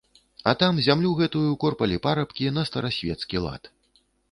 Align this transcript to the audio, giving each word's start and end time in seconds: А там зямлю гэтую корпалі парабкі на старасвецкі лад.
А 0.51 0.53
там 0.61 0.79
зямлю 0.87 1.11
гэтую 1.19 1.51
корпалі 1.65 2.01
парабкі 2.07 2.51
на 2.57 2.65
старасвецкі 2.73 3.45
лад. 3.47 3.73